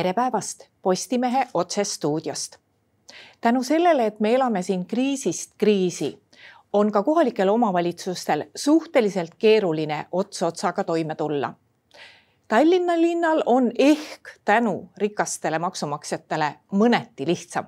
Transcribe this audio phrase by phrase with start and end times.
[0.00, 2.56] tere päevast Postimehe otsestuudiost.
[3.40, 6.22] tänu sellele, et me elame siin kriisist kriisi,
[6.72, 11.54] on ka kohalikel omavalitsustel suhteliselt keeruline ots otsaga toime tulla.
[12.48, 17.64] Tallinna linnal on ehk tänu rikastele maksumaksjatele mõneti lihtsam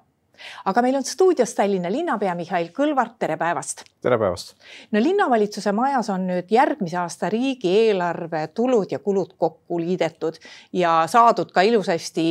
[0.64, 3.84] aga meil on stuudios Tallinna linnapea Mihhail Kõlvart, tere päevast.
[4.02, 4.54] tere päevast.
[4.92, 10.38] no linnavalitsuse majas on nüüd järgmise aasta riigieelarve tulud ja kulud kokku liidetud
[10.72, 12.28] ja saadud ka ilusasti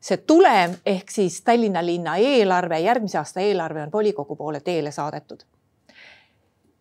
[0.00, 5.42] see tulem ehk siis Tallinna linna eelarve, järgmise aasta eelarve on volikogu poole teele saadetud.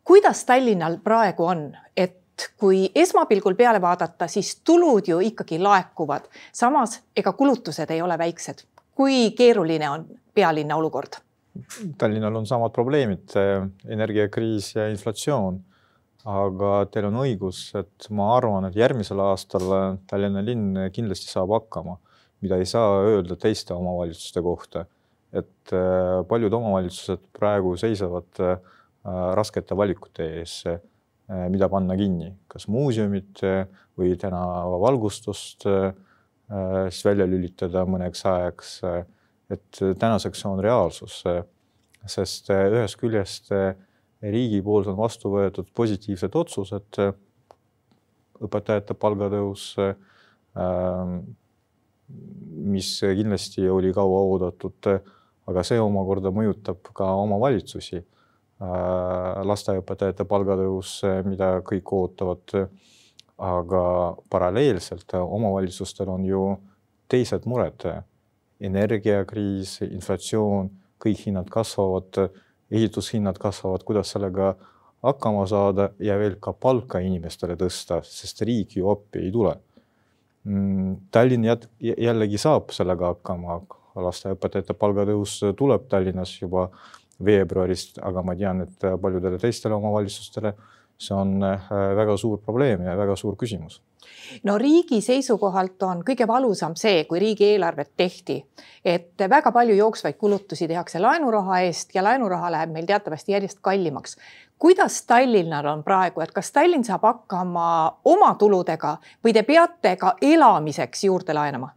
[0.03, 7.01] kuidas Tallinnal praegu on, et kui esmapilgul peale vaadata, siis tulud ju ikkagi laekuvad, samas
[7.17, 8.63] ega kulutused ei ole väiksed.
[8.97, 11.19] Kui keeruline on pealinna olukord?
[11.97, 13.33] Tallinnal on samad probleemid,
[13.89, 15.63] energiakriis ja inflatsioon.
[16.27, 19.69] aga teil on õigus, et ma arvan, et järgmisel aastal
[20.09, 21.95] Tallinna linn kindlasti saab hakkama,
[22.43, 24.85] mida ei saa öelda teiste omavalitsuste kohta.
[25.33, 28.53] et äh, paljud omavalitsused praegu seisavad äh,
[29.35, 30.79] raskete valikute ees, äh,
[31.51, 33.41] mida panna kinni, kas muuseumit
[33.99, 35.67] või tänavavalgustust
[36.47, 38.69] siis välja lülitada mõneks ajaks
[39.49, 41.21] et äh, tänaseks on reaalsus,
[42.07, 43.75] sest äh, ühest küljest äh,
[44.23, 46.99] riigi poolt on vastu võetud positiivsed otsused,
[48.43, 49.69] õpetajate palgatõus,
[50.57, 51.19] ähm,
[52.73, 54.89] mis kindlasti oli kaua oodatud,
[55.47, 58.03] aga see omakorda mõjutab ka omavalitsusi.
[58.57, 62.55] lasteaiaõpetajate palgatõus, mida kõik ootavad.
[63.37, 63.81] Aga
[64.29, 66.43] paralleelselt omavalitsustel on ju
[67.09, 67.85] teised mured
[68.59, 70.71] energiakriis, inflatsioon,
[71.01, 72.31] kõik hinnad kasvavad,
[72.73, 74.55] ehitushinnad kasvavad, kuidas sellega
[75.05, 79.53] hakkama saada ja veel ka palka inimestele tõsta, sest riik ju appi ei tule.
[80.47, 83.61] Mm, Tallinn jät-, jällegi saab sellega hakkama,
[83.97, 86.67] lasteaiaõpetajate palgatõus tuleb Tallinnas juba
[87.23, 90.53] veebruarist, aga ma tean, et paljudele teistele omavalitsustele
[90.97, 93.81] see on äh, väga suur probleem ja väga suur küsimus
[94.43, 98.37] no riigi seisukohalt on kõige valusam see, kui riigieelarvet tehti,
[98.85, 104.17] et väga palju jooksvaid kulutusi tehakse laenuraha eest ja laenuraha läheb meil teatavasti järjest kallimaks.
[104.59, 110.15] kuidas Tallinnal on praegu, et kas Tallinn saab hakkama oma tuludega või te peate ka
[110.21, 111.71] elamiseks juurde laenama?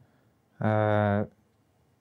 [0.61, 1.27] Äh,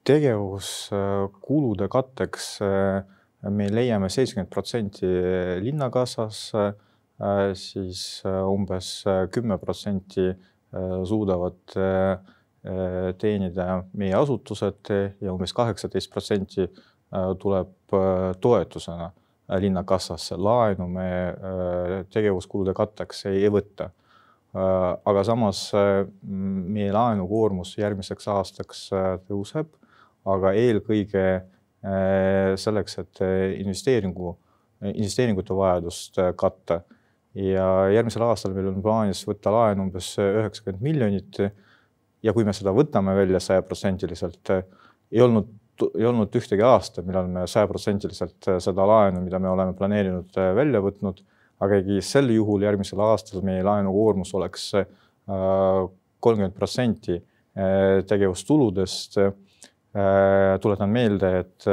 [0.03, 3.03] tegevuskulude katteks äh,
[3.49, 5.07] me leiame seitsekümmend protsenti
[5.61, 6.51] linnakassas
[7.53, 10.31] siis äh, umbes äh, kümme protsenti
[11.09, 11.73] suudavad
[13.17, 13.65] teenida
[13.97, 16.67] meie asutused ja umbes kaheksateist protsenti
[17.41, 17.95] tuleb
[18.37, 19.07] toetusena
[19.63, 20.37] linnakassasse.
[20.37, 21.07] laenu me
[22.13, 23.89] tegevuskulude katteks ei võta.
[24.53, 25.63] aga samas
[26.21, 28.85] meie laenukoormus järgmiseks aastaks
[29.25, 29.73] tõuseb,
[30.25, 31.25] aga eelkõige
[32.61, 33.25] selleks, et
[33.57, 34.37] investeeringu,
[34.93, 36.83] investeeringute vajadust katta
[37.37, 41.41] ja järgmisel aastal meil on plaanis võtta laenu umbes üheksakümmend miljonit.
[42.23, 44.49] ja kui me seda võtame välja sajaprotsendiliselt,
[45.11, 45.47] ei olnud,
[45.95, 51.21] ei olnud ühtegi aasta, millal me sajaprotsendiliselt seda laenu, mida me oleme planeerinud välja võtnud,
[51.63, 54.87] aga sel juhul järgmisel aastal meie laenukoormus oleks äh,
[56.19, 59.19] kolmkümmend protsenti äh, tegevustuludest.
[59.19, 61.65] Äh, tuletan meelde, et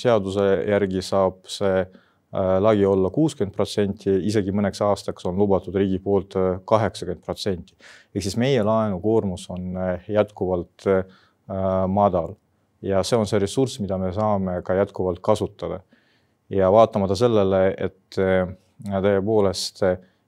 [0.00, 1.82] seaduse järgi saab see
[2.32, 7.74] lagi olla kuuskümmend protsenti, isegi mõneks aastaks on lubatud riigi poolt äh, kaheksakümmend protsenti.
[8.14, 10.88] ehk siis meie laenukoormus on äh, jätkuvalt
[11.88, 12.32] madal
[12.82, 15.80] ja see on see ressurss, mida me saame ka jätkuvalt kasutada.
[16.48, 18.16] ja vaatamata sellele, et
[18.88, 19.82] tõepoolest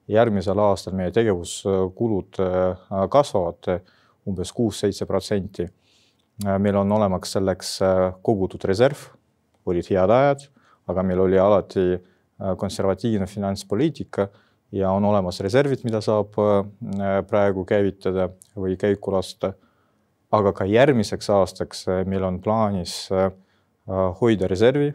[0.07, 2.37] järgmisel aastal meie tegevuskulud
[3.09, 3.79] kasvavad
[4.27, 5.65] umbes kuus-seitse protsenti.
[6.59, 7.79] meil on olemas selleks
[8.21, 9.07] kogutud reserv,
[9.65, 10.49] olid head ajad
[10.91, 14.27] aga meil oli alati äh, konservatiivne finantspoliitika
[14.75, 19.53] ja on olemas reservid, mida saab äh, praegu käivitada või käiku lasta.
[20.35, 23.09] aga ka järgmiseks aastaks äh, meil on plaanis
[24.19, 24.89] hoida reservi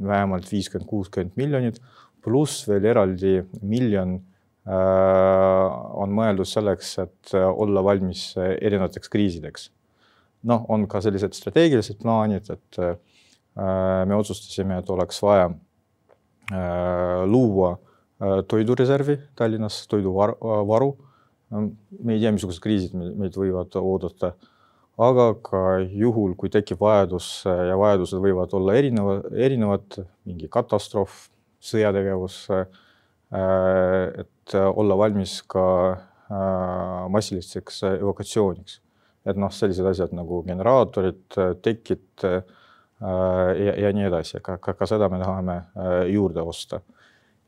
[0.00, 1.76] vähemalt viiskümmend, kuuskümmend miljonit,
[2.24, 4.14] pluss veel eraldi miljon
[4.70, 9.70] on mõeldud selleks, et olla valmis erinevateks kriisideks.
[10.42, 12.80] noh, on ka sellised strateegilised plaanid, et
[13.56, 20.96] me otsustasime, et oleks vaja äh, luua äh, toidureservi Tallinnas, toiduvaru.
[21.50, 24.34] me ei tea, missugused kriisid meid võivad oodata,
[25.00, 29.98] aga ka juhul, kui tekib vajadus ja vajadused võivad olla erineva, erinevad,
[30.28, 31.24] mingi katastroof,
[31.60, 32.44] sõjategevus,
[33.34, 35.64] et olla valmis ka
[37.10, 38.78] massilisteks evakutsiooniks.
[39.26, 42.22] et noh, sellised asjad nagu generaatorid, tekid
[43.00, 45.56] ja, ja nii edasi, ka, ka, ka seda me tahame
[46.12, 46.80] juurde osta.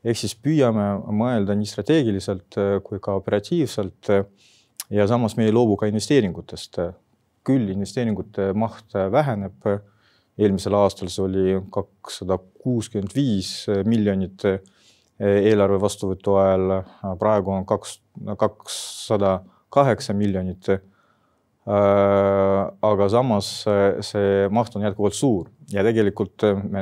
[0.03, 4.09] ehk siis püüame mõelda nii strateegiliselt kui ka operatiivselt
[4.89, 6.79] ja samas me ei loobu ka investeeringutest.
[7.43, 9.67] küll investeeringute maht väheneb.
[10.37, 14.41] eelmisel aastal see oli kakssada kuuskümmend viis miljonit
[15.19, 16.79] eelarve vastuvõtu ajal,
[17.19, 17.99] praegu on kaks,
[18.37, 19.41] kakssada
[19.73, 20.69] kaheksa miljonit.
[21.65, 23.49] Aga samas
[24.03, 26.81] see maht on jätkuvalt suur ja tegelikult me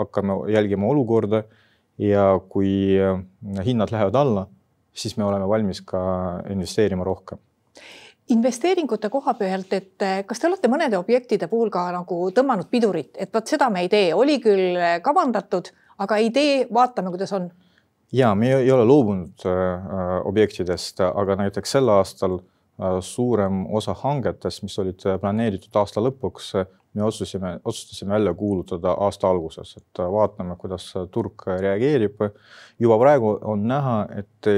[0.00, 1.44] hakkame jälgima olukorda
[1.98, 2.98] ja kui
[3.64, 4.46] hinnad lähevad alla,
[4.92, 6.00] siis me oleme valmis ka
[6.50, 7.38] investeerima rohkem.
[8.30, 13.32] Investeeringute koha pealt, et kas te olete mõnede objektide puhul ka nagu tõmmanud pidurit, et
[13.34, 17.50] vot seda me ei tee, oli küll kavandatud, aga ei tee, vaatame, kuidas on.
[18.12, 19.90] Ja me ei ole loobunud äh,
[20.26, 22.49] objektidest, aga näiteks sel aastal äh,
[23.04, 26.52] suurem osa hangetest, mis olid äh, planeeritud aasta lõpuks,
[26.96, 32.24] me otsustasime, otsustasime välja kuulutada aasta alguses, et vaatame, kuidas turg reageerib.
[32.78, 34.48] juba praegu on näha, et,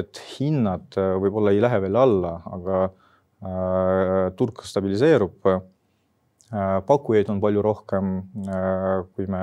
[0.00, 5.50] et hinnad võib-olla ei lähe veel alla, aga turg stabiliseerub.
[6.86, 8.14] pakkujaid on palju rohkem,
[9.16, 9.42] kui me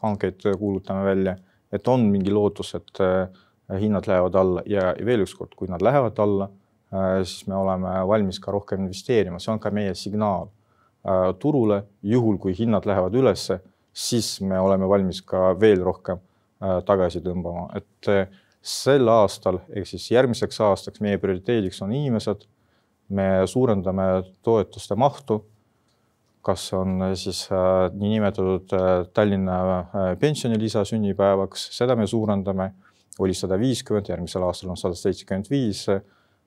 [0.00, 1.36] hankeid kuulutame välja
[1.72, 3.26] et on mingi lootus, et äh,
[3.80, 4.62] hinnad lähevad alla.
[4.66, 6.48] Ja veel ükskord, kui nad lähevad alla,
[6.92, 11.82] äh, siis me oleme valmis ka rohkem investeerima, see on ka meie signaal äh, turule,
[12.02, 13.60] juhul kui hinnad lähevad ülesse,
[13.92, 16.20] siis me oleme valmis ka veel rohkem
[16.86, 18.06] tagasi tõmbama, et
[18.62, 22.46] sel aastal ehk siis järgmiseks aastaks meie prioriteediks on inimesed.
[23.12, 24.04] me suurendame
[24.46, 25.40] toetuste mahtu
[26.42, 29.86] kas on äh, siis äh, niinimetatud äh, Tallinna
[30.20, 32.72] pensionilisa sünnipäevaks, seda me suurendame,
[33.18, 35.86] oli sada viiskümmend, järgmisel aastal on sada seitsekümmend viis.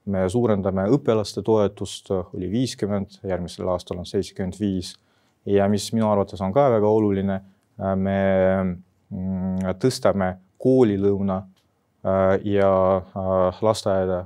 [0.06, 4.96] me suurendame õpilaste toetust, oli viiskümmend, järgmisel aastal on seitsekümmend viis.
[5.46, 7.40] ja mis minu arvates on ka väga oluline,
[7.96, 8.20] me
[9.10, 11.44] mm, tõstame koolilõuna
[12.44, 12.72] ja
[13.62, 14.26] lasteaeda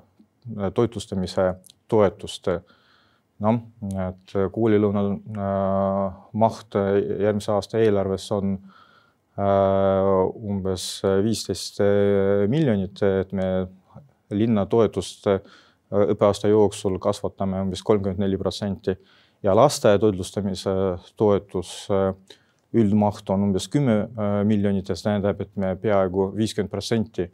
[0.76, 1.54] toitlustamise
[1.88, 2.48] toetust
[3.40, 3.60] noh,
[4.08, 8.79] et koolilõuna äh, maht järgmise aasta eelarves on äh,
[9.40, 10.86] umbes
[11.24, 11.80] viisteist
[12.52, 13.46] miljonit, et me
[14.36, 15.40] linna toetust äh,
[15.90, 18.98] õppeaasta jooksul kasvatame umbes kolmkümmend neli protsenti.
[19.44, 20.72] Ja lasteaia toitlustamise
[21.18, 21.88] toetus
[22.76, 24.10] üldmaht on umbes kümme
[24.46, 27.30] miljonit ja see tähendab, et me peaaegu viiskümmend protsenti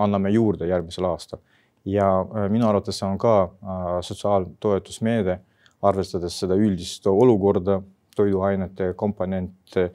[0.00, 1.42] anname juurde järgmisel aastal.
[1.86, 5.38] Ja äh, minu arvates see on ka äh, sotsiaaltoetusmeede,
[5.86, 7.78] arvestades seda üldist olukorda,
[8.16, 9.90] toiduainete komponente,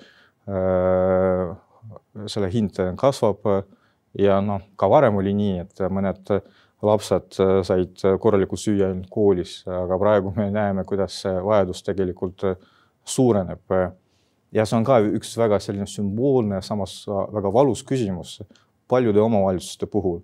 [0.49, 1.53] äh,
[2.27, 3.47] selle hind kasvab
[4.19, 6.33] ja noh, ka varem oli nii, et mõned
[6.81, 7.37] lapsed
[7.67, 12.43] said korralikult süüa ainult koolis, aga praegu me näeme, kuidas see vajadus tegelikult
[13.05, 13.75] suureneb.
[14.51, 18.41] ja see on ka üks väga selline sümboolne, samas väga valus küsimus
[18.89, 20.19] paljude omavalitsuste puhul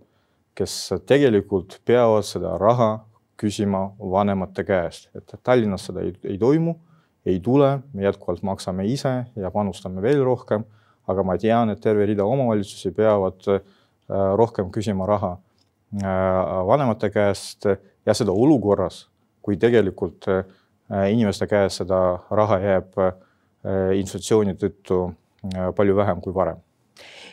[0.57, 0.73] kes
[1.05, 2.91] tegelikult peavad seda raha
[3.37, 6.73] küsima vanemate käest, et Tallinnas seda ei, ei toimu,
[7.27, 10.65] ei tule, me jätkuvalt maksame ise ja panustame veel rohkem.
[11.07, 13.61] aga ma tean, et terve rida omavalitsusi peavad äh,
[14.35, 16.07] rohkem küsima raha äh,
[16.67, 17.63] vanemate käest
[18.05, 19.05] ja seda olukorras,
[19.41, 20.43] kui tegelikult äh,
[21.11, 23.01] inimeste käes seda raha jääb
[23.97, 24.99] inflatsiooni tõttu
[25.75, 26.61] palju vähem kui varem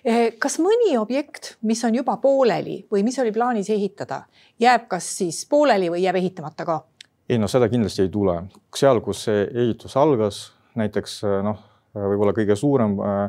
[0.05, 4.27] Eh, kas mõni objekt, mis on juba pooleli või mis oli plaanis ehitada,
[4.61, 6.83] jääb kas siis pooleli või jääb ehitamata ka?
[7.29, 8.37] Ei no seda kindlasti ei tule,
[8.77, 10.45] seal, kus see ehitus algas,
[10.79, 11.61] näiteks eh, noh,
[11.95, 13.21] võib-olla kõige suurem äh,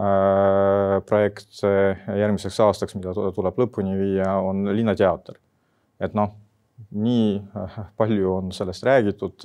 [0.00, 5.38] äh, projekt järgmiseks aastaks, mida tuleb lõpuni viia, on Linnateater.
[6.00, 6.32] et noh,
[6.96, 7.36] nii
[8.00, 9.44] palju on sellest räägitud,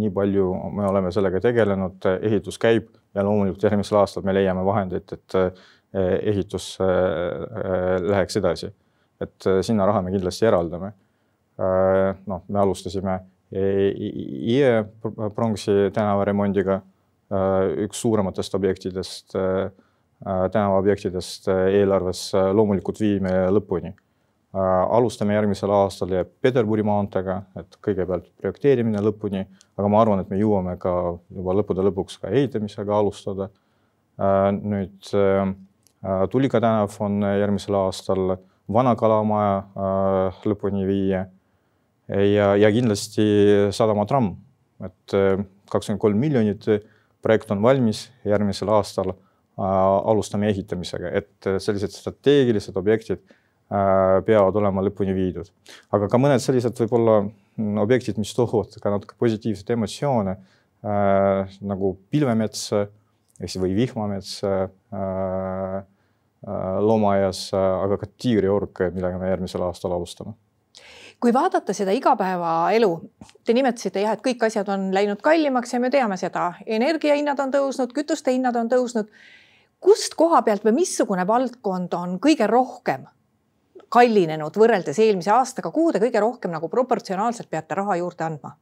[0.00, 5.12] nii palju me oleme sellega tegelenud, ehitus käib ja loomulikult järgmisel aastal me leiame vahendeid,
[5.12, 5.36] et
[5.90, 8.68] Eh, ehitus eh, eh, läheks edasi.
[9.20, 10.94] et sinna raha me kindlasti eraldame.
[11.60, 13.18] Noh, me alustasime
[13.50, 14.84] IE
[15.34, 16.76] pronksi tänava remondiga,
[17.84, 19.34] üks suurematest objektidest,
[20.22, 22.22] tänavaobjektidest eelarves
[22.54, 23.90] loomulikult viime lõpuni.
[24.54, 29.44] alustame järgmisel aastal ja Peterburi maanteega, et kõigepealt projekteerimine lõpuni,
[29.76, 30.94] aga ma arvan, et me jõuame ka
[31.34, 33.50] juba lõppude lõpuks ka ehitamisega alustada.
[34.62, 35.12] nüüd
[36.04, 38.36] Äh, Tulika tänav on äh, järgmisel aastal,
[38.72, 41.26] Vana-Kalamaja äh, lõpuni viia
[42.10, 43.24] ja, ja kindlasti
[43.76, 44.32] sadamatramm,
[44.86, 45.14] et
[45.70, 46.66] kakskümmend kolm miljonit,
[47.22, 49.12] projekt on valmis, järgmisel aastal
[49.60, 53.20] alustame ehitamisega, et sellised strateegilised objektid
[53.70, 55.50] peavad olema lõpuni viidud.
[55.94, 61.92] aga ka mõned sellised võib-olla mm, objektid, mis toovad ka natuke positiivseid emotsioone äh, nagu
[62.10, 65.80] pilvemets ehk siis või vihmamets äh, äh,
[66.80, 70.32] loomaaias, aga ka tiigriorg, millega me järgmisel aastal alustame
[71.20, 72.90] kui vaadata seda igapäevaelu,
[73.44, 77.52] te nimetasite jah, et kõik asjad on läinud kallimaks ja me teame seda, energiahinnad on
[77.54, 79.10] tõusnud, kütuste hinnad on tõusnud.
[79.80, 83.06] kust koha pealt või missugune valdkond on kõige rohkem
[83.88, 88.56] kallinenud võrreldes eelmise aastaga, kuhu te kõige rohkem nagu proportsionaalselt peate raha juurde andma?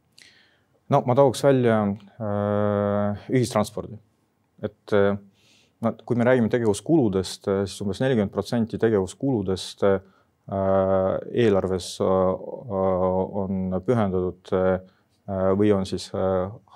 [0.88, 3.98] no ma tooks välja äh, ühistranspordi,
[4.62, 5.18] et äh,
[5.80, 10.17] no kui me räägime tegevuskuludest, siis umbes nelikümmend protsenti tegevuskuludest äh, Äh,
[10.48, 12.06] eelarves äh,
[13.42, 14.78] on pühendatud äh,
[15.28, 16.08] või on siis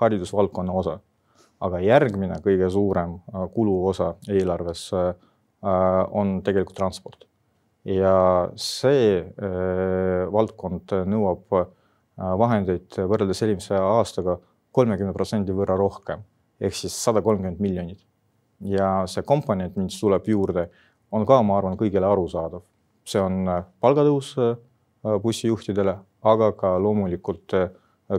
[0.00, 0.98] haridusvaldkonna osa.
[1.62, 3.14] aga järgmine kõige suurem
[3.54, 4.90] kuluosa eelarves
[6.10, 7.24] on tegelikult transport.
[7.84, 9.22] ja see
[10.32, 11.56] valdkond nõuab
[12.18, 14.36] vahendeid võrreldes eelmise aastaga
[14.70, 16.20] kolmekümne protsendi võrra rohkem
[16.60, 18.04] ehk siis sada kolmkümmend miljonit.
[18.60, 20.68] ja see komponent, mis tuleb juurde,
[21.10, 22.62] on ka, ma arvan, kõigile arusaadav
[23.08, 24.54] see on äh, palgatõus äh,
[25.22, 27.70] bussijuhtidele, aga ka loomulikult äh,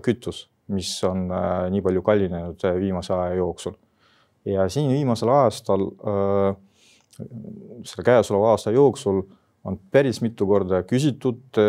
[0.04, 1.28] kütus, mis on
[1.70, 3.76] nii palju kallinenud viimase aja jooksul.
[4.48, 5.84] ja siin viimasel aastal,
[7.84, 9.20] selle käesoleva aasta jooksul
[9.68, 11.60] on päris mitu korda küsitud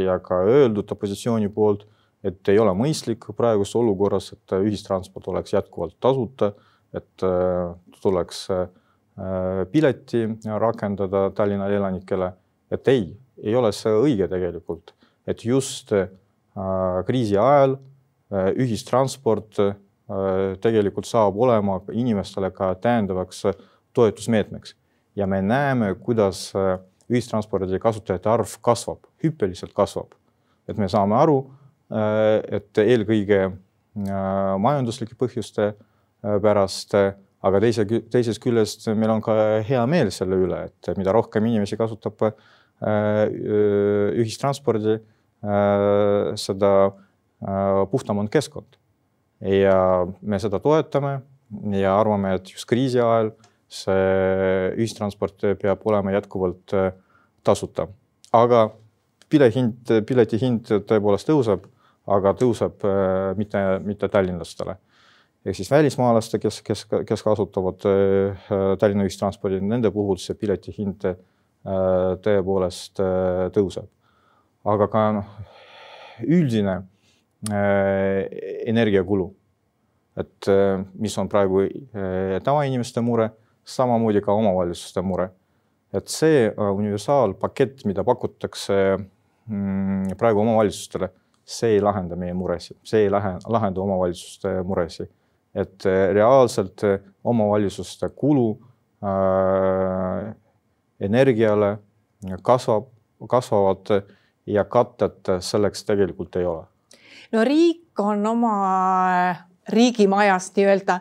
[0.00, 1.84] ja ka öeldud opositsiooni poolt,
[2.24, 6.54] et ei ole mõistlik praeguses olukorras, et ühistransport oleks jätkuvalt tasuta,
[6.96, 7.28] et
[8.02, 8.46] tuleks
[9.70, 10.24] pileti
[10.58, 12.32] rakendada Tallinna elanikele
[12.72, 13.06] et ei,
[13.42, 14.94] ei ole see õige tegelikult,
[15.28, 16.08] et just äh,
[17.06, 19.74] kriisi ajal äh, ühistransport äh,
[20.62, 23.44] tegelikult saab olema inimestele ka täiendavaks
[23.96, 24.74] toetusmeetmeks
[25.16, 26.78] ja me näeme, kuidas äh,
[27.12, 30.14] ühistranspordi kasutajate arv kasvab, hüppeliselt kasvab.
[30.68, 31.40] et me saame aru,
[31.92, 33.52] äh, et eelkõige äh,
[34.58, 35.74] majanduslike põhjuste
[36.22, 36.94] pärast,
[37.42, 39.34] aga teise, teisest küljest meil on ka
[39.66, 48.18] hea meel selle üle, et mida rohkem inimesi kasutab Äh, ühistranspordi, äh, seda äh, puhtam
[48.18, 48.78] on keskkond.
[49.42, 51.16] ja me seda toetame
[51.74, 53.32] ja arvame, et just kriisi ajal
[53.66, 56.70] see ühistransport peab olema jätkuvalt
[57.42, 57.88] tasuta,
[58.30, 58.68] aga
[59.32, 61.66] pilehind, pileti hind tõepoolest tõuseb,
[62.06, 62.86] aga tõuseb
[63.34, 64.76] mitte, mitte tallinlastele
[65.42, 67.82] ehk siis välismaalaste, kes, kes, kes kasutavad
[68.78, 71.16] Tallinna ühistranspordi, nende puhul see pileti hind Äh,
[71.64, 73.86] tõepoolest äh, tõuseb.
[74.64, 75.30] aga ka noh,
[76.22, 76.74] üldine
[77.50, 78.26] äh,
[78.70, 79.28] energiakulu,
[80.18, 80.48] et
[81.00, 81.62] mis on praegu
[82.44, 83.30] tavainimeste mure,
[83.64, 85.30] samamoodi ka omavalitsuste mure.
[85.92, 91.08] et see universaalpakett, mida pakutakse mm, praegu omavalitsustele,
[91.44, 95.08] see ei lahenda meie muresid, see ei lähe, lahenda omavalitsuste muresid.
[95.54, 96.84] et reaalselt
[97.24, 98.50] omavalitsuste kulu
[99.04, 100.32] äh,
[101.02, 101.76] energiale
[102.42, 102.88] kasvab,
[103.28, 103.94] kasvavad
[104.46, 106.64] ja katet selleks tegelikult ei ole.
[107.32, 108.54] no riik on oma
[109.68, 111.00] riigimajast nii-öelda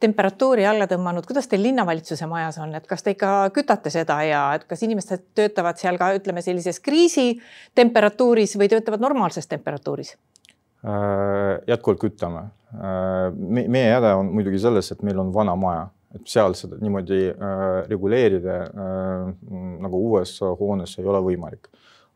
[0.00, 4.42] temperatuuri alla tõmmanud, kuidas teil linnavalitsuse majas on, et kas te ikka kütate seda ja
[4.56, 10.14] et kas inimesed töötavad seal ka ütleme sellises kriisitemperatuuris või töötavad normaalses temperatuuris?
[10.80, 12.46] Äh, jätkuvalt kütame.
[12.72, 17.20] Äh, meie häda on muidugi selles, et meil on vana maja et seal seda niimoodi
[17.30, 19.30] äh, reguleerida äh,
[19.84, 21.70] nagu uues hoones ei ole võimalik.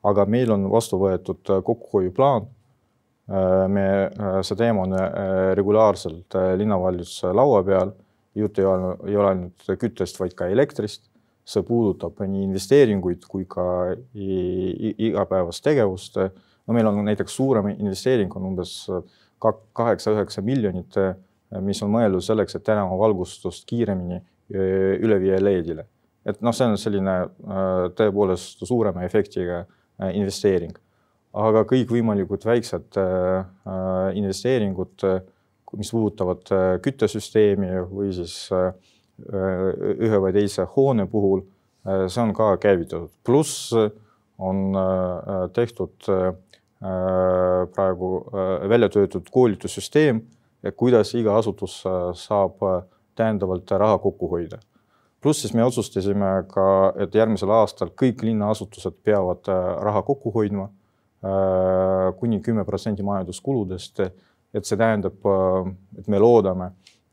[0.04, 2.46] aga meil on vastu võetud äh, kokkuhoiuplaan
[3.30, 3.66] äh,.
[3.68, 7.92] me äh,, see teema on äh, regulaarselt äh, linnavalitsuse laua peal.
[8.34, 11.10] jutt ei ole, ei ole ainult küttest, vaid ka elektrist.
[11.44, 13.64] see puudutab nii investeeringuid kui ka
[14.14, 16.16] igapäevast tegevust.
[16.66, 18.88] no meil on näiteks suurem investeering on umbes
[19.72, 21.14] kaheksa-üheksa miljonit äh,
[21.62, 24.20] mis on mõeldud selleks, et tänavavalgustust kiiremini
[24.54, 25.86] üle viia LED-ile.
[26.24, 27.14] et noh, see on selline
[27.96, 29.64] tõepoolest suurema efektiga
[30.12, 30.72] investeering.
[31.34, 32.98] aga kõikvõimalikud väiksed
[34.14, 35.06] investeeringud,
[35.74, 41.42] mis puudutavad küttesüsteemi või siis ühe või teise hoone puhul,
[41.84, 43.72] see on ka käivitatud, pluss
[44.38, 44.78] on
[45.52, 46.10] tehtud
[47.74, 48.10] praegu
[48.68, 50.22] välja töötatud koolitussüsteem
[50.72, 52.82] kuidas iga asutus äh, saab äh,
[53.14, 54.58] täiendavalt raha kokku hoida.
[55.20, 60.70] pluss siis me otsustasime ka, et järgmisel aastal kõik linnaasutused peavad äh, raha kokku hoidma
[62.20, 64.00] kuni kümme protsenti majanduskuludest.
[64.54, 65.14] et see tähendab,
[65.98, 66.66] et me loodame,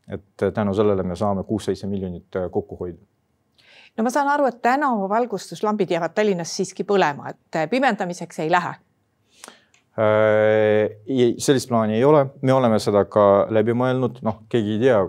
[0.08, 3.00] et tänu sellele me saame kuus-seitse miljonit kokku hoida
[3.96, 8.91] no ma saan aru, et tänavavalgustuslambid jäävad Tallinnas siiski põlema, et pimendamiseks ei lähe äh,.
[9.96, 15.02] Sellist plaani ei ole, me oleme seda ka läbi mõelnud, noh, keegi ei tea,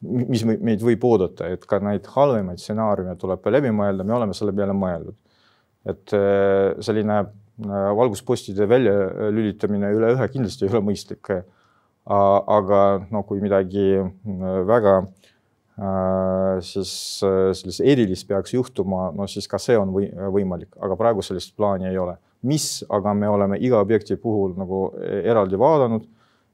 [0.00, 4.54] mis meid võib oodata, et ka neid halvemaid stsenaariume tuleb läbi mõelda, me oleme selle
[4.56, 5.16] peale mõelnud.
[5.88, 11.30] et äh, selline äh, valguspostide väljalülitamine üle ühe kindlasti ei ole mõistlik.
[12.06, 12.80] aga
[13.10, 15.02] no kui midagi äh, väga
[16.60, 16.90] siis
[17.56, 21.88] sellist erilist peaks juhtuma, no siis ka see on või, võimalik, aga praegu sellist plaani
[21.88, 22.18] ei ole.
[22.42, 26.06] Mis aga me oleme iga objekti puhul nagu eraldi vaadanud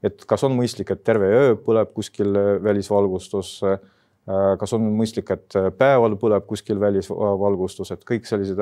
[0.04, 3.78] et kas on mõistlik, et terve öö põleb kuskil äh, välisvalgustus, äh,
[4.60, 8.58] kas on mõistlik, et päeval põleb kuskil välisvalgustus, et kõik sellised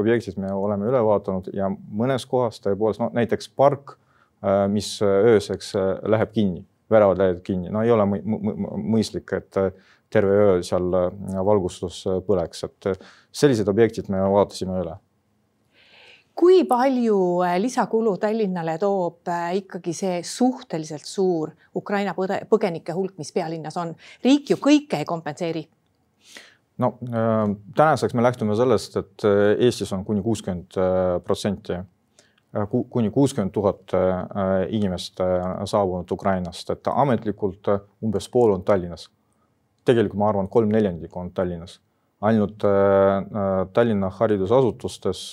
[0.00, 3.98] objektid me oleme üle vaadanud ja mõnes kohas tõepoolest, no näiteks park,
[4.72, 5.74] mis ööseks
[6.08, 9.60] läheb kinni, väravad lähevad kinni, no ei ole mõistlik, et
[10.12, 10.88] terve öö seal
[11.52, 14.96] valgustus põleks, et sellised objektid me vaatasime üle
[16.34, 23.32] kui palju äh, lisakulu Tallinnale toob äh, ikkagi see suhteliselt suur Ukraina põgenike hulk, mis
[23.32, 23.94] pealinnas on?
[24.24, 25.64] riik ju kõike ei kompenseeri.
[26.82, 27.42] no äh,
[27.76, 29.26] tänaseks me lähtume sellest, et
[29.58, 30.78] Eestis on kuni kuuskümmend
[31.24, 31.78] protsenti,
[32.90, 33.94] kuni kuuskümmend tuhat
[34.70, 35.18] inimest
[35.66, 37.70] saabunud Ukrainast, et ametlikult
[38.02, 39.08] umbes pool on Tallinnas.
[39.84, 41.80] tegelikult ma arvan, kolm neljandikku on Tallinnas,
[42.22, 42.62] ainult
[43.72, 45.24] Tallinna haridusasutustes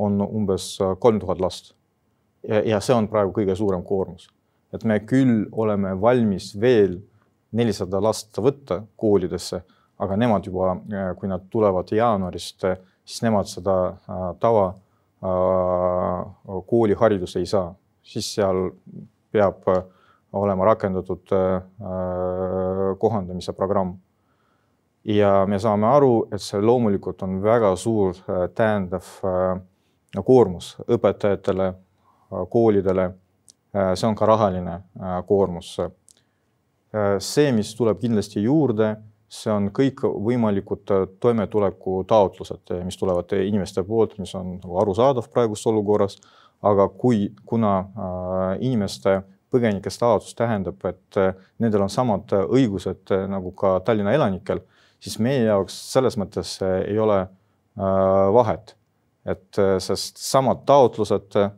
[0.00, 1.74] on umbes äh, kolm tuhat last.
[2.64, 4.30] ja see on praegu kõige suurem koormus,
[4.72, 6.94] et me küll oleme valmis veel
[7.52, 9.60] nelisada last võtta koolidesse,
[10.00, 12.64] aga nemad juba, äh, kui nad tulevad jaanuarist,
[13.04, 14.70] siis nemad seda äh, tava
[15.20, 18.70] kooliharidust ei saa, siis seal
[19.28, 19.66] peab
[20.32, 21.28] olema rakendatud
[23.02, 23.98] kohandamise programm.
[25.04, 28.16] Ja me saame aru, et see loomulikult on väga suur
[28.56, 29.04] täiendav
[30.24, 31.72] koormus õpetajatele,
[32.50, 33.10] koolidele.
[33.94, 35.76] see on ka rahaline äh, koormus.
[35.80, 38.96] Äh, see, mis tuleb kindlasti juurde,
[39.30, 45.66] see on kõikvõimalikud äh, toimetuleku taotlused, mis tulevad inimeste poolt, mis on nagu arusaadav praeguses
[45.70, 46.20] olukorras.
[46.62, 47.86] aga kui, kuna
[48.60, 51.16] inimeste põgenike staatus tähendab, et
[51.58, 54.60] nendel on samad õigused nagu ka Tallinna elanikel,
[55.00, 57.22] siis meie jaoks selles mõttes ei ole
[58.36, 58.74] vahet
[59.30, 61.50] et äh, sest samad taotlused, äh,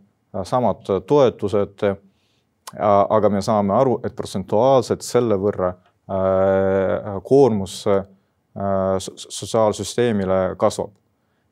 [0.44, 1.86] samad toetused.
[2.72, 5.74] aga me saame aru, et protsentuaalselt selle võrra
[6.08, 7.82] äh, koormus
[9.28, 10.94] sotsiaalsüsteemile kasvab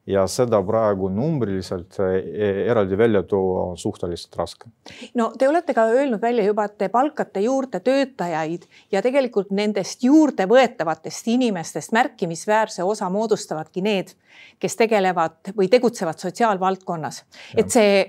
[0.06, 4.70] ja seda praegu numbriliselt e, eraldi välja tuua on suhteliselt raske.
[5.14, 10.04] no te olete ka öelnud välja juba, et te palkate juurde töötajaid ja tegelikult nendest
[10.04, 14.14] juurde võetavatest inimestest märkimisväärse osa moodustavadki need,
[14.58, 17.22] kes tegelevad või tegutsevad sotsiaalvaldkonnas,
[17.56, 18.08] et see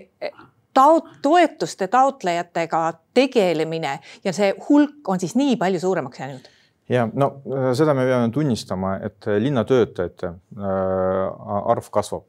[0.74, 6.50] taot-, toetuste taotlejatega tegelemine ja see hulk on siis nii palju suuremaks jäänud
[6.92, 12.26] ja no äh, seda me peame tunnistama, et äh, linnatöötajate äh, arv kasvab,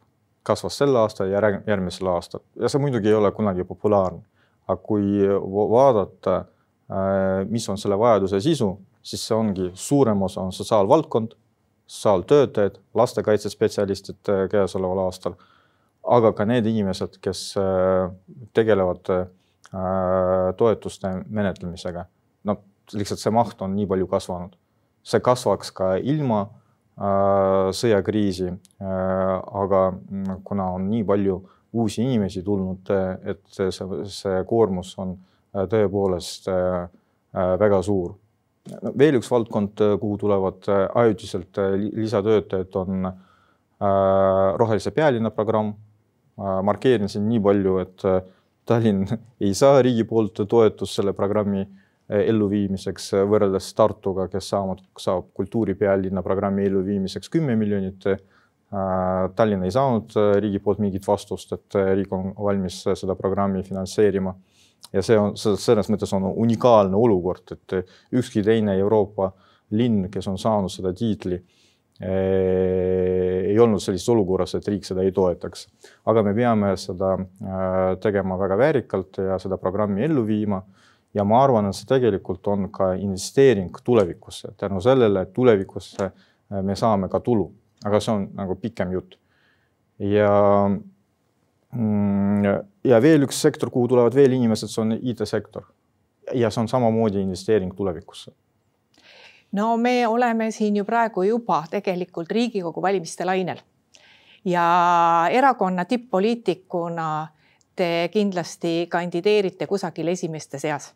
[0.47, 4.23] kasvas sel aastal ja järgmisel aastal ja see muidugi ei ole kunagi populaarne.
[4.69, 5.27] aga kui
[5.71, 6.45] vaadata,
[7.51, 8.69] mis on selle vajaduse sisu,
[9.03, 11.33] siis see ongi suurem osa on sotsiaalvaldkond,
[11.87, 15.35] sotsiaaltöötajad, lastekaitsespetsialistid käesoleval aastal,
[16.07, 17.43] aga ka need inimesed, kes
[18.55, 19.11] tegelevad
[20.57, 22.07] toetuste menetlemisega.
[22.45, 22.57] no
[22.99, 24.57] lihtsalt see maht on nii palju kasvanud.
[25.03, 32.43] see kasvaks ka ilma äh, sõjakriisi äh,, aga mm, kuna on nii palju uusi inimesi
[32.45, 32.91] tulnud,
[33.25, 36.89] et see, see koormus on äh, tõepoolest äh,
[37.37, 38.17] äh, väga suur.
[38.99, 41.59] veel üks valdkond, kuhu tulevad äh, ajutiselt
[41.93, 43.13] lisatöötajad, on
[44.57, 45.73] rohelise pealinna programm.
[46.63, 48.03] markeerin siin nii palju, et
[48.67, 49.09] Tallinn
[49.45, 51.67] ei saa riigi poolt toetust selle programmi
[52.11, 58.07] elluviimiseks eh, võrreldes Tartuga, kes saavad, saab kultuuripealinna programmi elluviimiseks kümme miljonit.
[58.11, 58.23] Eh,
[59.37, 64.33] Tallinn ei saanud riigi poolt mingit vastust, et riik on valmis seda programmi finantseerima.
[64.93, 69.31] ja see on selles mõttes on unikaalne olukord, et ükski teine Euroopa
[69.77, 71.39] linn, kes on saanud seda tiitli
[72.03, 75.69] ei olnud sellises olukorras, et riik seda ei toetaks.
[76.07, 77.13] aga me peame seda
[78.03, 80.63] tegema väga väärikalt ja seda programmi ellu viima
[81.15, 86.13] ja ma arvan, et see tegelikult on ka investeering tulevikusse, tänu sellele, et tulevikus äh,
[86.63, 87.51] me saame ka tulu,
[87.85, 89.19] aga see on nagu pikem jutt.
[89.99, 90.31] ja,
[91.73, 92.45] mm,
[92.85, 95.69] ja veel üks sektor, kuhu tulevad veel inimesed, see on IT-sektor.
[96.35, 98.33] ja see on samamoodi investeering tulevikusse
[99.53, 103.59] no me oleme siin ju praegu juba tegelikult Riigikogu valimiste lainel
[104.45, 104.65] ja
[105.31, 107.29] erakonna tipp-poliitikuna
[107.77, 110.93] te kindlasti kandideerite kusagil esimeste seas.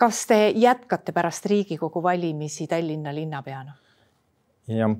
[0.00, 3.76] Kas te jätkate pärast Riigikogu valimisi Tallinna linnapeana?
[4.70, 4.92] jah,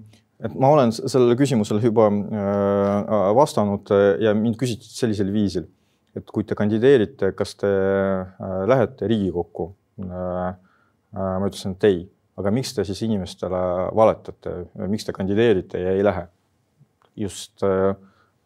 [0.42, 5.68] et ma olen sellele küsimusele juba äh, vastanud ja mind küsiti sellisel viisil,
[6.16, 9.70] et kui te kandideerite, kas te äh, lähete Riigikokku
[10.06, 10.58] äh,
[11.10, 12.02] Äh, ma ütlesin, et ei,
[12.38, 13.60] aga miks te siis inimestele
[13.98, 14.52] valetate,
[14.90, 16.28] miks te kandideerite ja ei lähe?
[17.18, 17.90] just äh,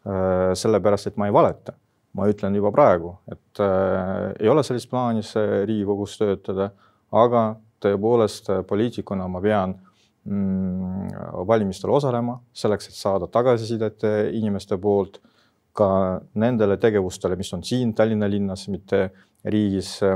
[0.09, 1.75] äh, sellepärast, et ma ei valeta.
[2.15, 6.69] Ma ütlen juba praegu, et äh, ei ole sellist plaanis Riigikogus töötada,
[7.11, 7.47] aga
[7.83, 9.75] tõepoolest poliitikuna ma pean
[10.23, 15.19] mm, valimistel osalema selleks, et saada tagasisidet inimeste poolt
[15.75, 15.89] ka
[16.39, 19.09] nendele tegevustele, mis on siin Tallinna linnas, mitte
[19.43, 20.15] riigis äh,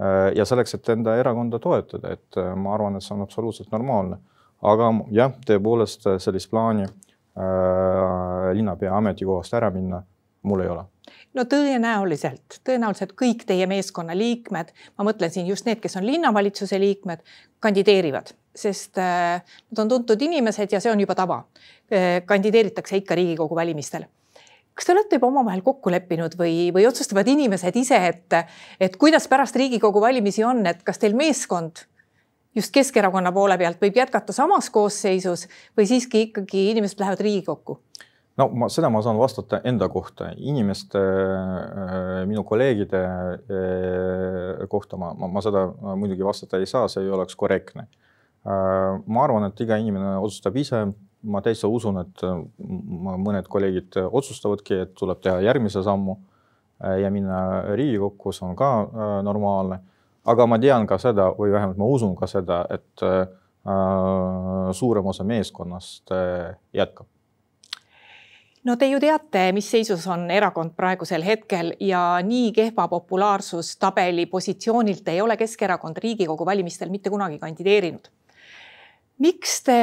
[0.00, 3.72] Äh, ja selleks, et enda erakonda toetada, et äh, ma arvan, et see on absoluutselt
[3.74, 4.20] normaalne.
[4.60, 10.02] aga jah, tõepoolest äh, sellist plaani äh, linnapea ametikohast ära minna
[10.42, 10.84] mul ei ole
[11.34, 16.78] no tõenäoliselt, tõenäoliselt kõik teie meeskonna liikmed, ma mõtlen siin just need, kes on linnavalitsuse
[16.80, 17.22] liikmed,
[17.62, 21.42] kandideerivad, sest äh, nad on tuntud inimesed ja see on juba tava
[21.92, 22.22] äh,.
[22.26, 24.08] kandideeritakse ikka Riigikogu valimistel
[24.80, 28.36] kas te olete juba omavahel kokku leppinud või, või otsustavad inimesed ise, et,
[28.80, 31.82] et kuidas pärast Riigikogu valimisi on, et kas teil meeskond
[32.56, 37.80] just Keskerakonna poole pealt võib jätkata samas koosseisus või siiski ikkagi inimesed lähevad Riigikokku?
[38.38, 45.12] No ma, seda ma saan vastata enda kohta, inimeste, äh, minu kolleegide äh, kohta ma,
[45.14, 45.66] ma, ma seda
[45.96, 47.88] muidugi vastata ei saa, see ei oleks korrektne.
[48.46, 50.86] Äh, ma arvan, et iga inimene otsustab ise
[51.22, 52.40] ma täitsa usun, et äh,
[53.20, 57.40] mõned kolleegid otsustavadki, et tuleb teha järgmise sammu äh, ja minna
[57.76, 59.82] Riigikokku, see on ka äh, normaalne.
[60.24, 63.02] aga ma tean ka seda või vähemalt ma usun ka seda, et
[64.76, 66.12] suurem osa meeskonnast
[66.76, 67.08] jätkab
[68.64, 75.08] no te ju teate, mis seisus on erakond praegusel hetkel ja nii kehva populaarsustabeli positsioonilt
[75.08, 78.10] ei ole Keskerakond Riigikogu valimistel mitte kunagi kandideerinud
[79.20, 79.80] miks te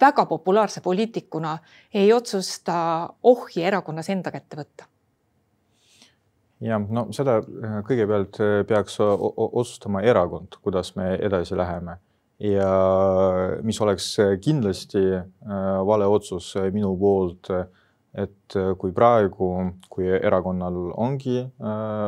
[0.00, 1.58] väga populaarse poliitikuna
[1.94, 2.76] ei otsusta
[3.22, 4.86] ohje erakonnas enda kätte võtta?
[6.64, 11.98] jah, no seda äh, kõigepealt äh, peaks otsustama erakond, kuidas me edasi läheme
[12.42, 12.70] ja
[13.64, 14.10] mis oleks
[14.44, 15.26] kindlasti äh,
[15.88, 17.50] vale otsus minu poolt,
[18.16, 19.50] et kui praegu,
[19.92, 21.42] kui erakonnal ongi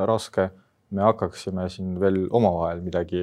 [0.08, 0.46] raske,
[0.96, 3.20] me hakkaksime siin veel omavahel midagi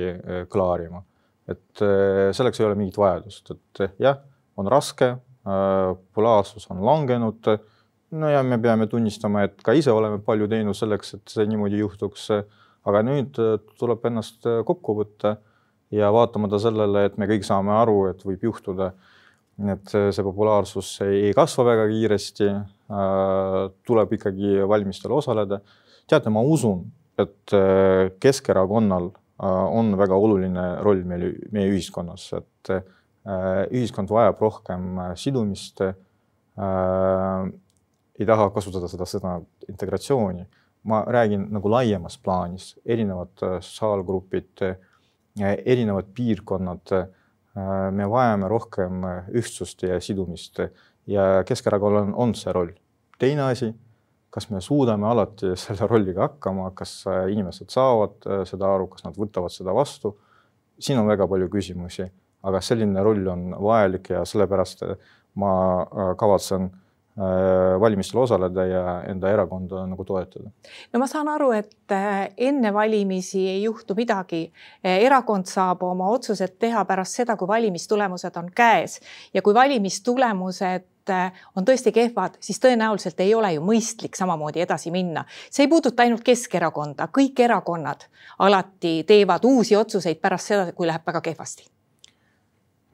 [0.54, 1.02] klaarima
[1.50, 4.20] et äh, selleks ei ole mingit vajadust, et äh, jah,
[4.58, 7.52] on raske, äh, populaarsus on langenud.
[8.16, 11.82] no ja me peame tunnistama, et ka ise oleme palju teinud selleks, et see niimoodi
[11.82, 12.30] juhtuks.
[12.86, 13.38] aga nüüd
[13.80, 15.40] tuleb ennast kokku võtta
[15.96, 18.92] ja vaatamata sellele, et me kõik saame aru, et võib juhtuda,
[19.72, 22.50] et see populaarsus ei kasva väga kiiresti.
[23.88, 25.60] tuleb ikkagi valimistel osaleda.
[26.08, 26.84] teate, ma usun,
[27.18, 27.54] et
[28.20, 29.10] Keskerakonnal
[29.44, 35.82] Äh, on väga oluline roll meil, meie ühiskonnas, et äh, ühiskond vajab rohkem äh, sidumist.
[38.16, 39.34] ei taha kasutada seda sõna
[39.68, 40.46] integratsiooni,
[40.88, 44.64] ma räägin nagu laiemas plaanis, erinevad sotsiaalgrupid,
[45.42, 46.92] erinevad piirkonnad.
[47.92, 50.60] me vajame rohkem ühtsust ja sidumist
[51.08, 52.72] ja Keskerakonnal on, on see roll.
[53.20, 53.74] teine asi
[54.36, 59.08] kas me suudame alati selle rolliga hakkama, kas äh, inimesed saavad äh, seda aru, kas
[59.08, 60.16] nad võtavad seda vastu.
[60.80, 62.10] siin on väga palju küsimusi,
[62.44, 64.98] aga selline roll on vajalik ja sellepärast äh,
[65.40, 65.52] ma
[66.20, 66.70] kavatsen
[67.80, 70.50] valimistel osaleda ja enda erakonda nagu toetada.
[70.94, 71.94] no ma saan aru, et
[72.38, 74.52] enne valimisi ei juhtu midagi.
[74.84, 79.00] erakond saab oma otsused teha pärast seda, kui valimistulemused on käes
[79.34, 84.92] ja kui valimistulemused Äh, on tõesti kehvad, siis tõenäoliselt ei ole ju mõistlik samamoodi edasi
[84.92, 85.26] minna.
[85.52, 88.08] see ei puuduta ainult Keskerakonda, kõik erakonnad
[88.40, 91.75] alati teevad uusi otsuseid pärast seda, kui läheb väga kehvasti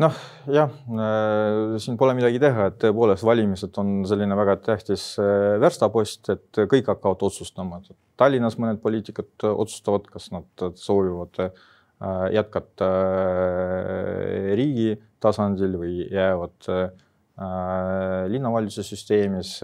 [0.02, 5.60] noh, jah, äh, siin pole midagi teha, et tõepoolest valimised on selline väga tähtis äh,
[5.62, 7.82] verstapost, et kõik hakkavad otsustama.
[8.20, 11.48] Tallinnas mõned poliitikud otsustavad, kas nad soovivad
[12.34, 12.88] jätkata
[14.58, 16.70] riigi tasandil või jäävad
[17.42, 19.56] Äh, linnavalitsuse süsteemis,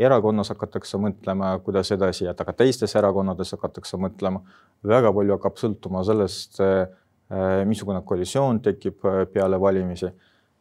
[0.00, 4.40] erakonnas hakatakse mõtlema, kuidas edasi jätta, ka teistes erakonnades hakatakse mõtlema.
[4.82, 6.88] väga palju hakkab sõltuma sellest, äh,
[7.68, 10.10] missugune koalitsioon tekib äh, peale valimisi.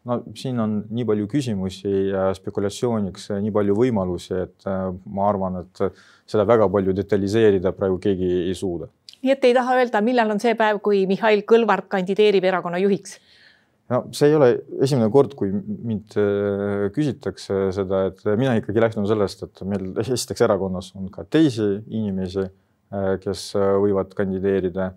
[0.06, 4.66] no siin on nii palju küsimusi ja spekulatsiooniks nii palju võimalusi, et
[5.06, 5.84] ma arvan, et
[6.26, 8.90] seda väga palju detailiseerida praegu keegi ei suuda
[9.22, 13.20] nii et ei taha öelda, millal on see päev, kui Mihhail Kõlvart kandideerib erakonna juhiks?
[13.92, 14.50] no see ei ole
[14.86, 20.46] esimene kord, kui mind äh, küsitakse seda, et mina ikkagi lähtun sellest, et meil esiteks
[20.48, 22.46] erakonnas on ka teisi inimesi,
[22.96, 24.94] äh, kes äh, võivad kandideerida.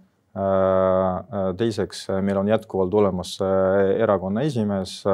[1.59, 3.37] Teiseks, meil on jätkuvalt olemas
[3.99, 5.05] erakonna esimees.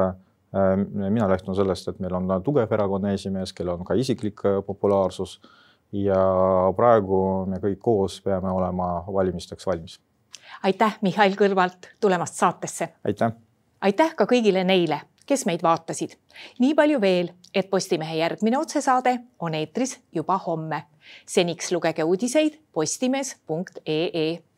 [1.09, 5.39] mina lähtun sellest, et meil on tugev erakonna esimees, kellel on ka isiklik populaarsus
[5.91, 6.23] ja
[6.75, 9.99] praegu me kõik koos peame olema valimisteks valmis.
[10.63, 12.89] aitäh, Mihhail Kõlvalt tulemast saatesse.
[13.05, 13.31] aitäh
[13.81, 16.15] aitäh ka kõigile neile, kes meid vaatasid.
[16.59, 20.83] nii palju veel, et Postimehe järgmine otsesaade on eetris juba homme.
[21.25, 24.50] seniks lugege uudiseid postimees.ee